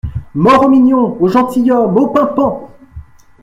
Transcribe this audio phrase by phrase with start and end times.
[0.33, 1.15] Mort au mignon!…
[1.21, 1.95] au gentilhomme!…
[1.95, 2.71] au pimpant!